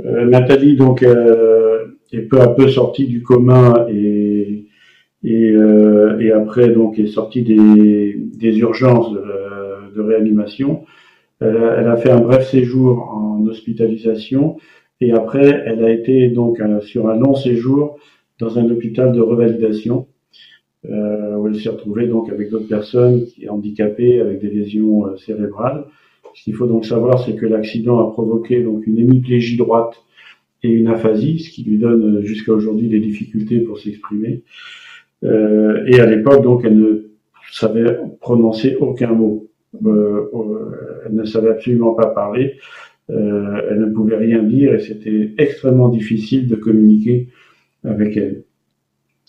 [0.00, 4.66] Nathalie donc euh, est peu à peu sortie du coma et
[5.22, 10.84] et, euh, et après donc est sortie des, des urgences de, de réanimation.
[11.40, 14.56] Elle a, elle a fait un bref séjour en hospitalisation
[15.02, 17.98] et après elle a été donc euh, sur un long séjour
[18.38, 20.06] dans un hôpital de revalidation
[20.88, 25.86] euh, où elle s'est retrouvée donc avec d'autres personnes handicapées avec des lésions euh, cérébrales.
[26.34, 30.02] Ce qu'il faut donc savoir, c'est que l'accident a provoqué donc une hémiplégie droite
[30.62, 34.42] et une aphasie, ce qui lui donne jusqu'à aujourd'hui des difficultés pour s'exprimer.
[35.22, 37.10] Et à l'époque, donc, elle ne
[37.50, 39.50] savait prononcer aucun mot.
[39.74, 42.54] Elle ne savait absolument pas parler.
[43.10, 47.28] Euh, elle ne pouvait rien dire et c'était extrêmement difficile de communiquer
[47.84, 48.44] avec elle.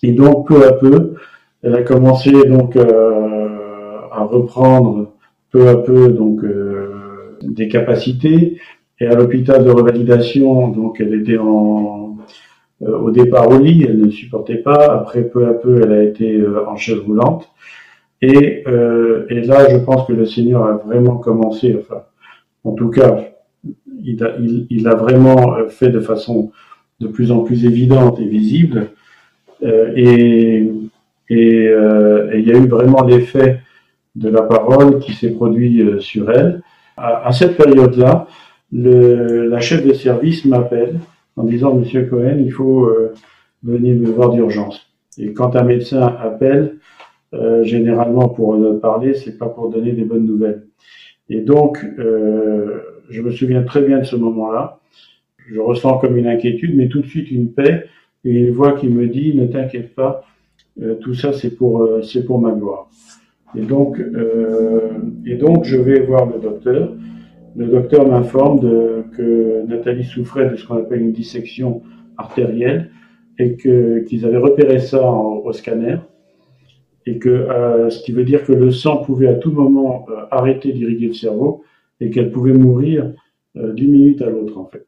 [0.03, 1.15] Et donc, peu à peu,
[1.63, 5.13] elle a commencé donc euh, à reprendre
[5.51, 8.59] peu à peu donc euh, des capacités.
[8.99, 12.03] Et à l'hôpital de revalidation, donc elle était en
[12.81, 14.93] euh, au départ au lit, elle ne supportait pas.
[14.93, 17.49] Après, peu à peu, elle a été euh, en chaise roulante.
[18.21, 22.03] Et, euh, et là, je pense que le Seigneur a vraiment commencé, enfin,
[22.63, 23.32] en tout cas,
[24.03, 26.51] il a, il, il a vraiment euh, fait de façon
[26.99, 28.91] de plus en plus évidente et visible.
[29.63, 30.69] Euh, et
[31.29, 33.61] et, euh, il y a eu vraiment l'effet
[34.15, 36.61] de la parole qui s'est produit euh, sur elle.
[36.97, 38.27] À, à cette période-là,
[38.71, 40.99] la chef de service m'appelle
[41.35, 43.13] en disant Monsieur Cohen, il faut euh,
[43.63, 44.87] venir me voir d'urgence.
[45.17, 46.77] Et quand un médecin appelle,
[47.33, 50.65] euh, généralement pour parler, c'est pas pour donner des bonnes nouvelles.
[51.29, 54.79] Et donc, euh, je me souviens très bien de ce moment-là.
[55.51, 57.85] Je ressens comme une inquiétude, mais tout de suite une paix
[58.23, 60.23] et une voix qui me dit ne t'inquiète pas,
[60.81, 62.89] euh, tout ça c'est pour euh, c'est pour ma gloire.
[63.55, 64.91] Et donc euh,
[65.25, 66.93] et donc je vais voir le docteur.
[67.55, 68.61] Le docteur m'informe
[69.15, 71.83] que Nathalie souffrait de ce qu'on appelle une dissection
[72.17, 72.89] artérielle
[73.37, 75.97] et qu'ils avaient repéré ça au scanner
[77.05, 77.47] et que
[77.89, 81.63] ce qui veut dire que le sang pouvait à tout moment arrêter d'irriguer le cerveau
[82.03, 83.11] et qu'elle pouvait mourir
[83.57, 84.85] euh, d'une minute à l'autre en fait.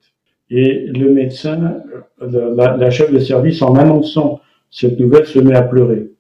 [0.50, 1.78] Et le médecin,
[2.22, 6.12] euh, la, chef de service, en annonçant cette nouvelle, se met à pleurer.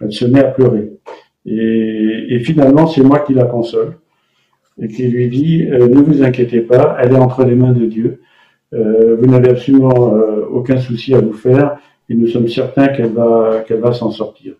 [0.00, 0.92] Elle se met à pleurer.
[1.44, 3.98] Et, finalement, c'est moi qui la console.
[4.80, 7.86] et qui lui dit euh, ne vous inquiétez pas, elle est entre les mains de
[7.86, 8.20] Dieu.
[8.72, 10.12] Vous n'avez absolument
[10.50, 11.78] aucun souci à vous faire
[12.10, 14.54] et nous sommes certains qu'elle va qu'elle va s'en sortir.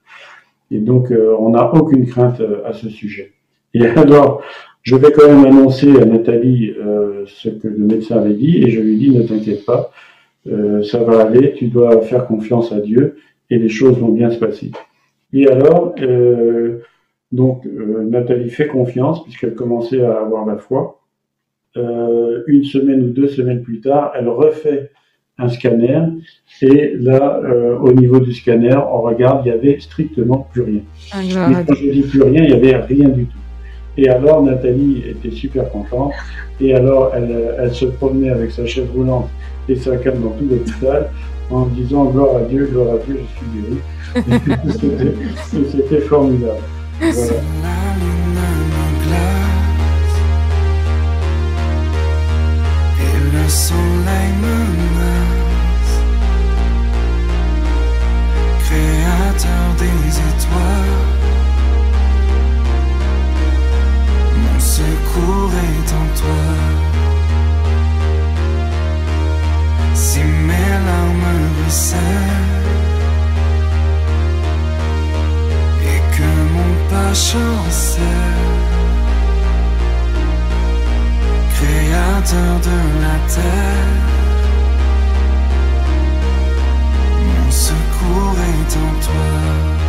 [0.70, 3.34] Et donc on n'a aucune crainte à ce sujet.
[3.74, 4.42] Et alors
[4.86, 6.72] je vais quand même annoncer à Nathalie
[7.26, 9.90] ce que le médecin avait dit et je lui dis ne t'inquiète pas,
[10.84, 13.16] ça va aller, tu dois faire confiance à Dieu
[13.50, 14.70] et les choses vont bien se passer.
[15.32, 16.78] Et alors, euh,
[17.32, 21.02] donc euh, Nathalie fait confiance puisqu'elle commençait à avoir la foi.
[21.76, 24.92] Euh, une semaine ou deux semaines plus tard, elle refait
[25.36, 26.00] un scanner
[26.62, 30.80] et là, euh, au niveau du scanner, on regarde, il y avait strictement plus rien.
[31.12, 31.20] Ah,
[31.66, 33.36] quand je dis plus rien, il y avait rien du tout.
[33.98, 36.12] Et alors Nathalie était super contente
[36.60, 39.28] et alors elle, elle se promenait avec sa chaise roulante
[39.68, 41.10] et sa canne dans tout l'hôpital
[41.50, 43.78] en disant gloire à Dieu, gloire à Dieu, je suis guéri.
[45.70, 46.58] C'était formidable.
[47.00, 47.32] Voilà.
[47.62, 48.48] La lune me
[49.04, 50.16] glace
[53.00, 55.94] et le soleil menace.
[58.64, 61.15] Créateur des étoiles,
[65.16, 66.44] secours est en toi.
[69.94, 72.02] Si mes larmes ruissellent
[75.82, 78.04] et que mon pas chancelle,
[81.56, 84.02] Créateur de la terre,
[87.26, 89.85] mon secours est en toi.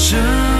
[0.00, 0.59] Je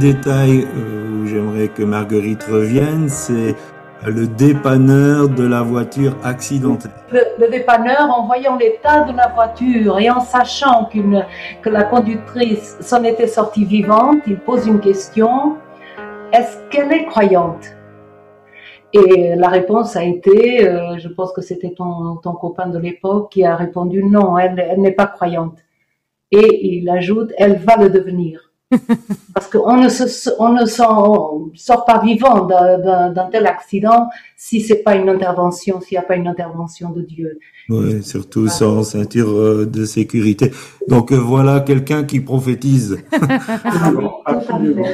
[0.00, 3.54] détail euh, où j'aimerais que Marguerite revienne, c'est
[4.06, 6.88] le dépanneur de la voiture accidentée.
[7.12, 11.24] Le, dépanneur, en voyant l'état de la voiture et en sachant qu'une,
[11.60, 15.56] que la conductrice s'en était sortie vivante, il pose une question
[16.32, 17.76] est-ce qu'elle est croyante?
[18.92, 23.30] Et la réponse a été, euh, je pense que c'était ton, ton copain de l'époque
[23.32, 25.58] qui a répondu non, elle, elle n'est pas croyante.
[26.30, 28.49] Et il ajoute elle va le devenir.
[29.34, 34.94] Parce qu'on ne, se, on ne sort pas vivant d'un tel accident si c'est pas
[34.94, 37.38] une intervention, s'il n'y a pas une intervention de Dieu.
[37.68, 40.52] Oui, surtout sans ceinture euh, de sécurité.
[40.88, 42.98] Donc euh, voilà quelqu'un qui prophétise.
[44.24, 44.86] absolument,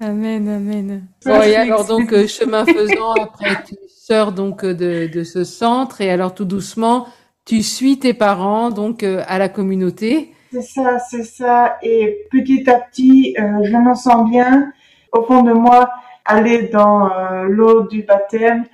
[0.00, 1.06] Amen, amen.
[1.24, 6.02] Bon, et alors donc euh, chemin faisant, après tu sors donc de, de ce centre
[6.02, 7.06] et alors tout doucement
[7.46, 10.33] tu suis tes parents donc à la communauté.
[10.54, 11.78] C'est ça, c'est ça.
[11.82, 14.72] Et petit à petit, euh, je me sens bien.
[15.10, 15.90] Au fond de moi,
[16.24, 18.64] aller dans euh, l'eau du baptême,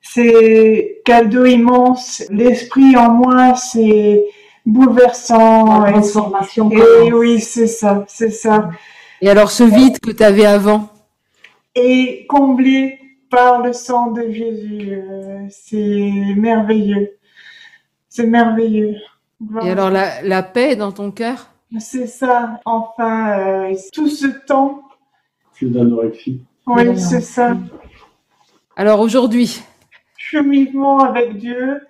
[0.00, 2.24] c'est cadeau immense.
[2.30, 4.24] L'esprit en moi, c'est
[4.64, 5.82] bouleversant.
[5.82, 6.70] La transformation.
[6.70, 8.70] Et, oui, c'est ça, c'est ça.
[9.20, 10.88] Et alors ce vide que tu avais avant?
[11.74, 12.98] Et comblé
[13.30, 14.92] par le sang de Jésus.
[14.92, 17.18] Euh, c'est merveilleux.
[18.08, 18.96] C'est merveilleux.
[19.64, 21.48] Et alors la, la paix dans ton cœur?
[21.78, 24.82] C'est ça, enfin, euh, tout ce temps.
[25.52, 26.42] C'est d'anorexie.
[26.66, 27.56] Oui, c'est ça.
[28.76, 29.62] Alors aujourd'hui?
[30.16, 31.80] Cheminement avec Dieu,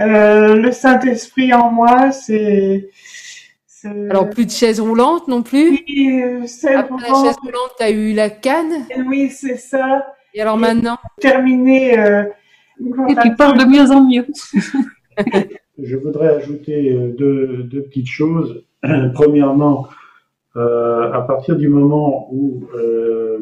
[0.00, 2.90] euh, le Saint-Esprit en moi, c'est...
[4.10, 5.82] Alors plus de chaise roulante non plus?
[5.86, 6.46] Oui, euh,
[6.78, 8.86] Après la chaise roulante, tu as eu la canne?
[9.06, 10.06] Oui, c'est ça.
[10.32, 10.98] Et alors maintenant?
[11.20, 11.98] Terminé.
[11.98, 12.24] Euh,
[13.08, 14.26] Et tu parles de mieux en mieux.
[15.82, 18.64] Je voudrais ajouter euh, deux, deux petites choses.
[19.14, 19.88] Premièrement,
[20.56, 23.40] euh, à partir du moment où euh,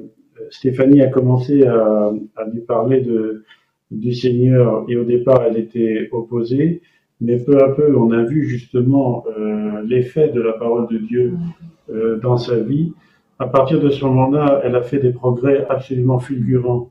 [0.50, 3.44] Stéphanie a commencé à, à lui parler de,
[3.92, 6.82] du Seigneur, et au départ elle était opposée,
[7.20, 11.34] mais peu à peu on a vu justement euh, l'effet de la parole de Dieu
[11.90, 12.92] euh, dans sa vie.
[13.38, 16.90] À partir de ce moment-là, elle a fait des progrès absolument fulgurants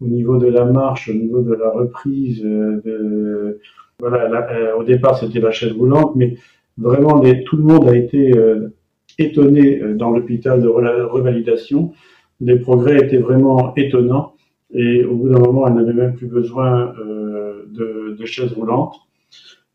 [0.00, 3.60] au niveau de la marche, au niveau de la reprise, euh, de,
[4.00, 6.36] voilà, euh, au départ c'était la chaise roulante, mais
[6.78, 8.74] vraiment tout le monde a été euh,
[9.18, 11.92] étonné euh, dans l'hôpital de revalidation.
[12.40, 14.34] Les progrès étaient vraiment étonnants
[14.72, 18.94] et au bout d'un moment, elle n'avait même plus besoin de, de chaise roulante.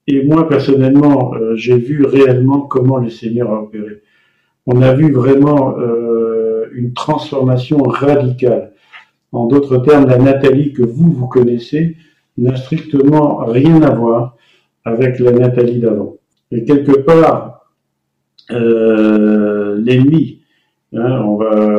[0.08, 4.02] Et moi, personnellement, j'ai vu réellement comment le Seigneur a opéré.
[4.66, 5.76] On a vu vraiment
[6.74, 8.72] une transformation radicale.
[9.32, 11.98] En d'autres termes, la Nathalie que vous, vous connaissez,
[12.38, 14.36] n'a strictement rien à voir
[14.84, 16.18] avec la Nathalie d'avant.
[16.52, 17.72] Et quelque part,
[18.52, 20.42] euh, l'ennemi,
[20.94, 21.78] hein, on va,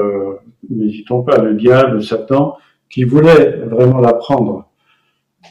[0.68, 2.56] n'hésitons pas, le diable, Satan,
[2.90, 4.68] qui voulait vraiment la prendre,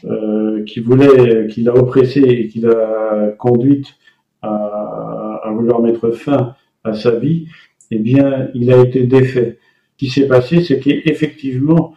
[0.04, 3.94] euh, qui voulait, qui l'a oppressée et qui l'a conduite
[4.42, 6.54] à, à, vouloir mettre fin
[6.84, 7.46] à sa vie,
[7.90, 9.58] eh bien, il a été défait.
[9.92, 11.94] Ce qui s'est passé, c'est qu'effectivement,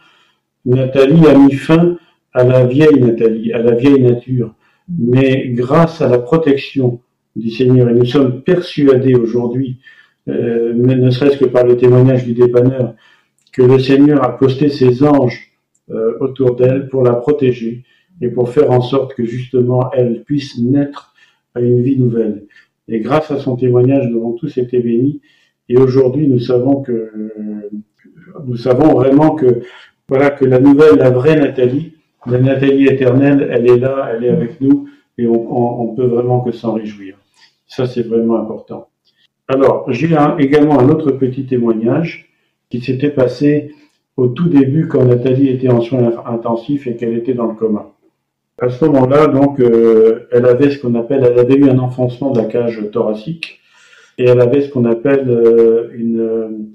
[0.64, 1.96] Nathalie a mis fin
[2.32, 4.54] à la vieille Nathalie, à la vieille nature,
[4.88, 7.00] mais grâce à la protection
[7.36, 9.78] du Seigneur, et nous sommes persuadés aujourd'hui,
[10.28, 12.94] euh, ne serait-ce que par le témoignage du dépanneur,
[13.52, 15.52] que le Seigneur a posté ses anges
[15.90, 17.84] euh, autour d'elle pour la protéger
[18.20, 21.14] et pour faire en sorte que justement elle puisse naître
[21.54, 22.46] à une vie nouvelle.
[22.88, 25.20] Et grâce à son témoignage, nous avons tous été bénis.
[25.68, 27.10] Et aujourd'hui, nous savons que
[28.46, 29.60] nous savons vraiment que
[30.08, 31.92] voilà que la nouvelle, la vraie Nathalie,
[32.26, 36.40] la Nathalie éternelle, elle est là, elle est avec nous, et on, on, peut vraiment
[36.40, 37.16] que s'en réjouir.
[37.66, 38.88] Ça, c'est vraiment important.
[39.48, 42.30] Alors, j'ai également un autre petit témoignage
[42.68, 43.74] qui s'était passé
[44.16, 47.92] au tout début quand Nathalie était en soins intensifs et qu'elle était dans le coma.
[48.60, 52.30] À ce moment-là, donc, euh, elle avait ce qu'on appelle, elle avait eu un enfoncement
[52.30, 53.60] de la cage thoracique
[54.18, 56.70] et elle avait ce qu'on appelle euh, une,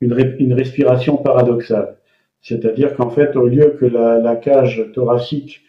[0.00, 1.97] une, une respiration paradoxale.
[2.42, 5.62] C'est-à-dire qu'en fait, au lieu que la, cage thoracique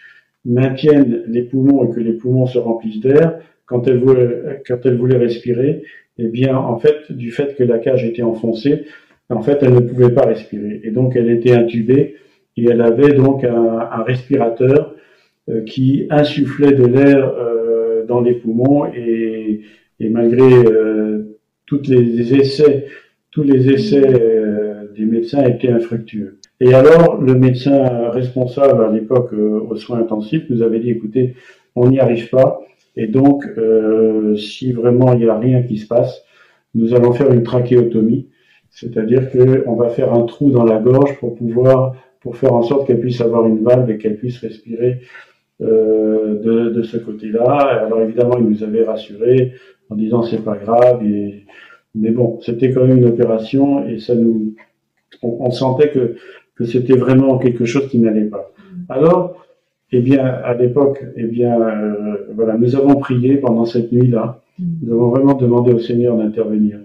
[0.45, 5.83] maintienne les poumons et que les poumons se remplissent d'air, quand elle voulait, respirer,
[6.17, 8.85] eh bien, en fait, du fait que la cage était enfoncée,
[9.29, 10.81] en fait, elle ne pouvait pas respirer.
[10.83, 12.15] Et donc, elle était intubée
[12.57, 14.95] et elle avait donc un, respirateur
[15.49, 19.61] euh, qui insufflait de l'air euh, dans les poumons et,
[19.99, 22.87] et malgré euh, toutes les essais,
[23.31, 26.38] tous les essais euh, des médecins étaient infructueux.
[26.61, 31.35] Et alors, le médecin responsable à l'époque euh, aux soins intensifs nous avait dit, écoutez,
[31.75, 32.59] on n'y arrive pas,
[32.97, 36.23] et donc, euh, si vraiment il n'y a rien qui se passe,
[36.75, 38.27] nous allons faire une trachéotomie,
[38.69, 42.87] c'est-à-dire qu'on va faire un trou dans la gorge pour pouvoir, pour faire en sorte
[42.87, 44.99] qu'elle puisse avoir une valve et qu'elle puisse respirer
[45.61, 47.85] euh, de, de, ce côté-là.
[47.85, 49.53] Alors évidemment, il nous avait rassurés
[49.89, 51.01] en disant c'est pas grave,
[51.95, 54.55] mais bon, c'était quand même une opération et ça nous,
[55.23, 56.15] on sentait que
[56.59, 58.51] que c'était vraiment quelque chose qui n'allait pas.
[58.89, 59.45] Alors,
[59.93, 64.41] eh bien, à l'époque, eh bien, euh, voilà, nous avons prié pendant cette nuit-là.
[64.59, 66.79] Nous avons vraiment demandé au Seigneur d'intervenir.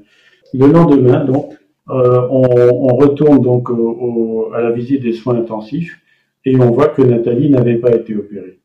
[0.54, 1.54] Le lendemain, donc,
[1.90, 6.00] euh, on, on, retourne donc au, à la visite des soins intensifs
[6.46, 8.60] et on voit que Nathalie n'avait pas été opérée.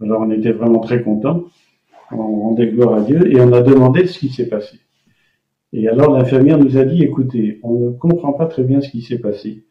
[0.00, 1.44] Alors on était vraiment très contents,
[2.10, 4.78] on rendait gloire à Dieu et on a demandé ce qui s'est passé.
[5.72, 9.02] Et alors l'infirmière nous a dit, écoutez, on ne comprend pas très bien ce qui
[9.02, 9.62] s'est passé.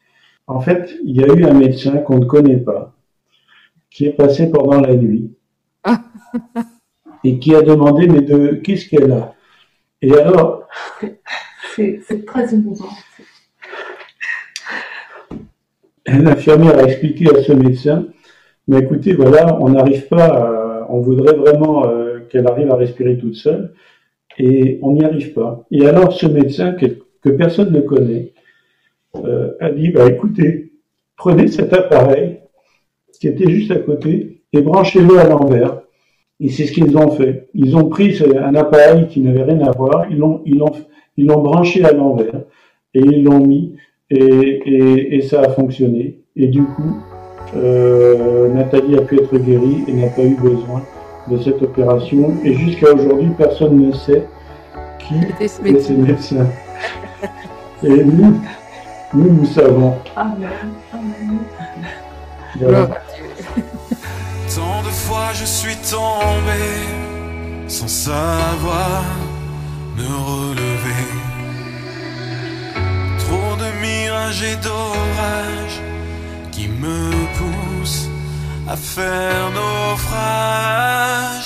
[0.48, 2.96] En fait, il y a eu un médecin qu'on ne connaît pas,
[3.92, 5.36] qui est passé pendant la nuit,
[7.24, 9.36] et qui a demandé, mais de qu'est-ce qu'elle a?
[10.02, 10.68] Et alors...
[11.76, 12.90] C'est très émouvant.
[16.08, 18.06] L'infirmière a expliqué à ce médecin,
[18.68, 23.18] mais écoutez, voilà, on n'arrive pas, à, on voudrait vraiment euh, qu'elle arrive à respirer
[23.18, 23.74] toute seule,
[24.38, 25.66] et on n'y arrive pas.
[25.72, 26.86] Et alors ce médecin que,
[27.22, 28.32] que personne ne connaît
[29.60, 30.74] a dit, bah écoutez,
[31.16, 32.40] prenez cet appareil
[33.20, 35.82] qui était juste à côté et branchez-le à l'envers.
[36.40, 37.50] Et c'est ce qu'ils ont fait.
[37.54, 40.72] Ils ont pris un appareil qui n'avait rien à voir, ils l'ont, ils l'ont,
[41.18, 42.42] ils l'ont branché à l'envers
[42.94, 43.76] et ils l'ont mis
[44.10, 46.20] et, et, et, ça a fonctionné.
[46.36, 46.96] Et du coup,
[47.56, 50.84] euh, Nathalie a pu être guérie et n'a pas eu besoin
[51.30, 52.34] de cette opération.
[52.44, 54.24] Et jusqu'à aujourd'hui, personne ne sait
[55.00, 56.48] qui est ce médecin.
[57.84, 58.40] Et nous,
[59.14, 59.98] nous, nous savons.
[60.16, 60.50] Amen.
[60.94, 61.40] Amen.
[62.60, 62.88] Voilà.
[64.56, 66.64] Tant de fois je suis tombé
[67.68, 69.04] sans savoir
[69.96, 71.08] me relever.
[73.20, 75.82] Trop de mirages et d'orages
[76.52, 78.10] qui me poussent
[78.68, 81.46] à faire naufrage.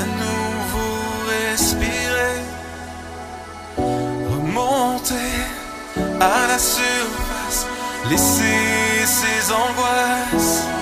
[0.00, 0.94] À nouveau
[1.28, 2.40] respirer,
[3.76, 5.36] remonter
[6.20, 7.66] à la surface,
[8.08, 10.79] laisser ses angoisses?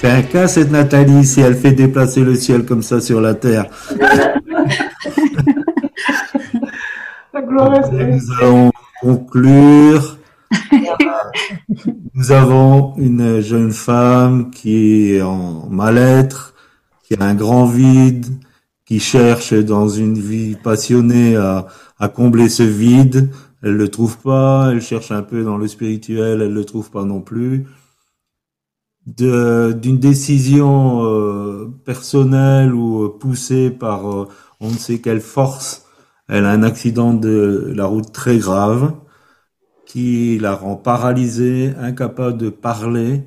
[0.00, 3.34] C'est un cas, cette Nathalie, si elle fait déplacer le ciel comme ça sur la
[3.34, 3.66] terre.
[7.34, 8.70] Nous allons
[9.00, 10.18] conclure.
[12.14, 16.54] Nous avons une jeune femme qui est en mal-être,
[17.02, 18.26] qui a un grand vide,
[18.86, 21.66] qui cherche dans une vie passionnée à,
[21.98, 23.30] à combler ce vide.
[23.64, 27.02] Elle le trouve pas, elle cherche un peu dans le spirituel, elle le trouve pas
[27.02, 27.66] non plus.
[29.16, 34.28] De- D'une décision euh, personnelle ou euh, poussée par euh,
[34.60, 35.86] on ne sait quelle force,
[36.28, 38.92] elle a un accident de la route très grave
[39.86, 43.22] qui la rend paralysée, incapable de parler.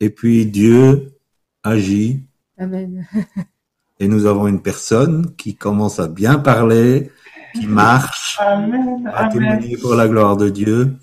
[0.00, 1.12] Et puis Dieu
[1.62, 2.22] agit
[2.58, 3.06] Amen.
[3.98, 7.10] et nous avons une personne qui commence à bien parler,
[7.54, 9.06] qui marche, Amen.
[9.08, 9.32] à Amen.
[9.32, 10.94] témoigner pour la gloire de Dieu.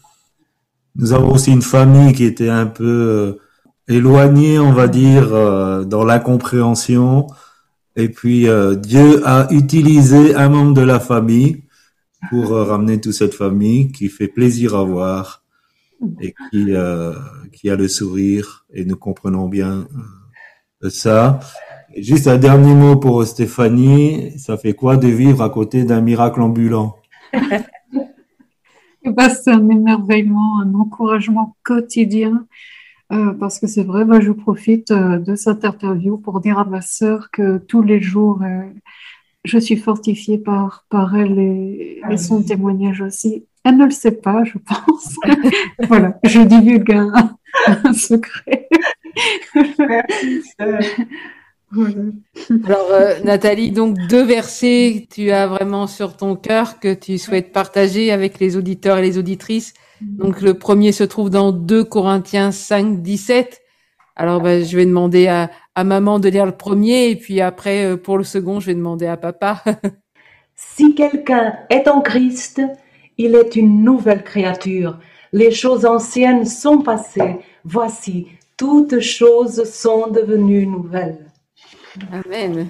[0.96, 3.38] Nous avons aussi une famille qui était un peu
[3.88, 7.28] éloignée, on va dire, euh, dans l'incompréhension.
[7.96, 11.64] Et puis euh, Dieu a utilisé un membre de la famille
[12.30, 15.44] pour euh, ramener toute cette famille qui fait plaisir à voir
[16.22, 17.14] et qui, euh,
[17.52, 18.66] qui a le sourire.
[18.74, 19.88] Et nous comprenons bien
[20.84, 21.40] euh, ça.
[21.96, 24.38] Juste un dernier mot pour Stéphanie.
[24.38, 26.98] Ça fait quoi de vivre à côté d'un miracle ambulant?
[29.04, 32.46] Eh ben, c'est un émerveillement, un encouragement quotidien,
[33.12, 36.66] euh, parce que c'est vrai, moi, je profite euh, de cette interview pour dire à
[36.66, 38.64] ma sœur que tous les jours, euh,
[39.46, 43.46] je suis fortifiée par, par elle et, et son témoignage aussi.
[43.64, 45.16] Elle ne le sait pas, je pense.
[45.88, 47.38] voilà, je divulgue un,
[47.84, 48.68] un secret.
[51.70, 57.18] Alors, euh, Nathalie, donc deux versets que tu as vraiment sur ton cœur que tu
[57.18, 59.74] souhaites partager avec les auditeurs et les auditrices.
[60.02, 63.62] Donc, le premier se trouve dans 2 Corinthiens 5, 17.
[64.16, 67.86] Alors, ben, je vais demander à, à maman de lire le premier et puis après,
[67.86, 69.64] euh, pour le second, je vais demander à papa.
[70.60, 72.64] Si quelqu'un est en Christ,
[73.20, 74.98] il est une nouvelle créature.
[75.32, 77.38] Les choses anciennes sont passées.
[77.64, 78.28] Voici,
[78.58, 81.28] toutes choses sont devenues nouvelles.
[82.12, 82.70] Amen.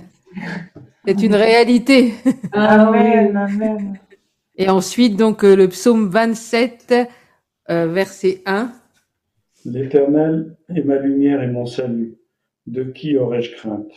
[1.06, 2.14] C'est une réalité.
[2.52, 3.38] Amen.
[3.38, 4.00] Amen.
[4.58, 7.06] Et ensuite, donc, euh, le psaume 27, euh,
[7.68, 8.72] verset 1.
[9.66, 12.16] L'Éternel est ma lumière et mon salut.
[12.66, 13.92] De qui aurais-je crainte?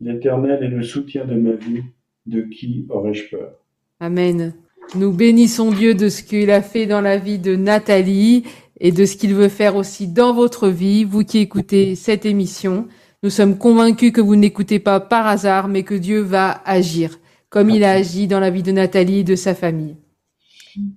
[0.00, 1.82] L'Éternel est le soutien de ma vie.
[2.26, 3.52] De qui aurais-je peur?
[4.00, 4.54] Amen.
[4.94, 8.44] Nous bénissons Dieu de ce qu'il a fait dans la vie de Nathalie
[8.80, 12.86] et de ce qu'il veut faire aussi dans votre vie, vous qui écoutez cette émission.
[13.22, 17.70] Nous sommes convaincus que vous n'écoutez pas par hasard, mais que Dieu va agir, comme
[17.70, 19.96] il a agi dans la vie de Nathalie et de sa famille.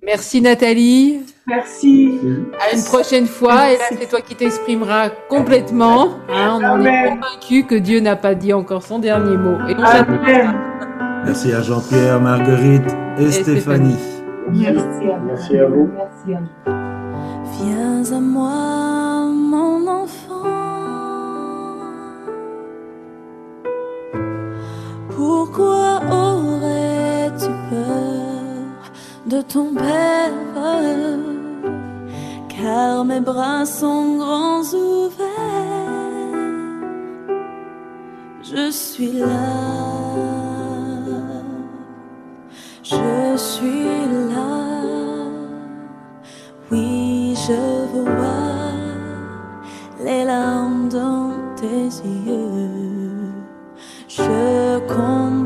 [0.02, 1.20] Merci Nathalie.
[1.48, 2.20] Merci.
[2.60, 3.72] À une prochaine fois.
[3.72, 6.10] Et là, c'est toi qui t'exprimeras complètement.
[6.28, 7.20] Hein, on en est Amen.
[7.20, 9.56] convaincus que Dieu n'a pas dit encore son dernier mot.
[9.68, 10.12] Et on s'attend.
[10.12, 10.54] Amen.
[11.24, 13.96] Merci à Jean-Pierre, Marguerite et, Et Stéphanie.
[14.50, 15.26] Merci à vous.
[15.26, 15.90] Merci à vous.
[15.96, 17.64] Merci à vous.
[17.64, 20.44] Viens à moi, mon enfant.
[25.16, 28.92] Pourquoi aurais-tu peur
[29.26, 31.27] de ton père?
[32.60, 35.28] Car mes bras sont grands ouverts.
[38.42, 39.26] Je suis là.
[42.82, 44.56] Je suis là.
[46.72, 47.60] Oui, je
[48.00, 48.74] vois
[50.04, 51.84] les larmes dans tes
[52.26, 53.32] yeux.
[54.08, 55.37] Je comprends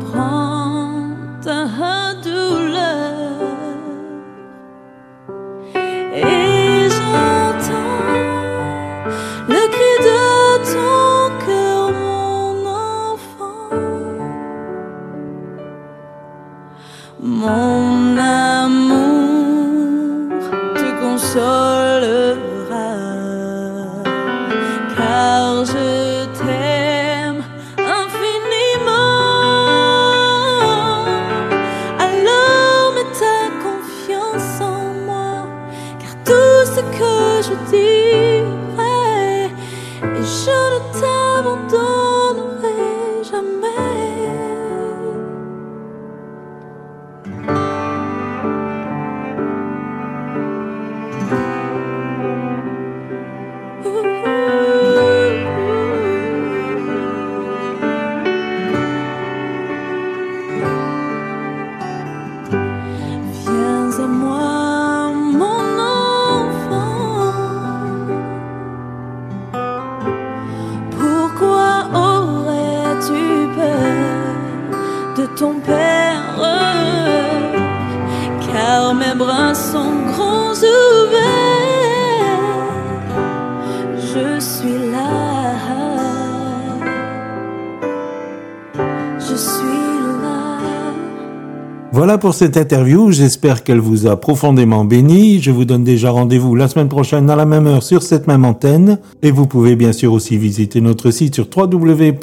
[92.20, 93.10] Pour cette interview.
[93.10, 95.40] J'espère qu'elle vous a profondément béni.
[95.40, 98.44] Je vous donne déjà rendez-vous la semaine prochaine à la même heure sur cette même
[98.44, 98.98] antenne.
[99.22, 102.18] Et vous pouvez bien sûr aussi visiter notre site sur www.mfpg.be.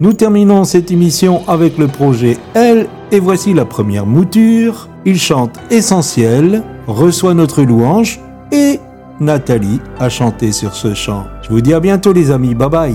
[0.00, 4.88] Nous terminons cette émission avec le projet Elle et voici la première mouture.
[5.04, 8.20] Il chante Essentiel, reçoit notre louange
[8.52, 8.78] et
[9.20, 11.24] Nathalie a chanté sur ce chant.
[11.42, 12.94] Je vous dis à bientôt les amis, bye bye.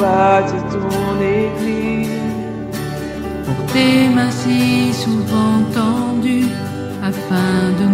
[0.00, 2.08] bâti ton église.
[3.44, 6.52] Pour tes mains si souvent tendues,
[7.02, 7.86] afin de